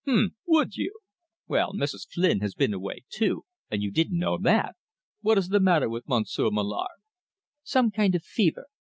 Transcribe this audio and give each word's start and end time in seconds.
"H'm! 0.07 0.31
Would 0.47 0.77
you? 0.77 0.99
Well, 1.47 1.73
Mrs. 1.73 2.07
Flynn 2.11 2.39
has 2.39 2.55
been 2.55 2.73
away 2.73 3.03
too 3.11 3.45
and 3.69 3.83
you 3.83 3.91
didn't 3.91 4.17
know 4.17 4.39
that! 4.39 4.75
What 5.21 5.37
is 5.37 5.49
the 5.49 5.59
matter 5.59 5.87
with 5.89 6.09
Monsieur 6.09 6.49
Mallard?" 6.49 7.03
"Some 7.61 7.91
kind 7.91 8.15
of 8.15 8.23
fever. 8.23 8.65